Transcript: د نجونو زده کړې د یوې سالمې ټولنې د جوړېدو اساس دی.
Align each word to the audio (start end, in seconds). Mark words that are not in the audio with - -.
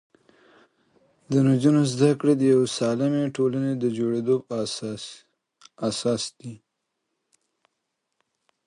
د 1.31 1.33
نجونو 1.47 1.81
زده 1.93 2.11
کړې 2.19 2.33
د 2.37 2.43
یوې 2.53 2.67
سالمې 2.77 3.23
ټولنې 3.37 3.73
د 3.77 3.85
جوړېدو 3.97 4.35
اساس 5.89 6.23
دی. 6.39 6.53